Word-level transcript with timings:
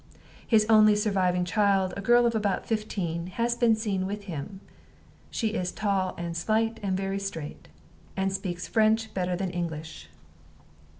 "'His 0.47 0.65
only 0.67 0.95
surviving 0.95 1.45
child, 1.45 1.93
a 1.95 2.01
girl 2.01 2.25
of 2.25 2.33
about 2.33 2.65
fifteen, 2.65 3.27
has 3.37 3.53
been 3.55 3.75
seen 3.75 4.07
with 4.07 4.23
him. 4.23 4.59
She 5.29 5.49
is 5.49 5.71
tall 5.71 6.15
and 6.17 6.35
slight 6.35 6.79
and 6.81 6.97
very 6.97 7.19
straight, 7.19 7.67
and 8.17 8.33
speaks 8.33 8.67
French 8.67 9.13
better 9.13 9.35
than 9.35 9.51
English. 9.51 10.09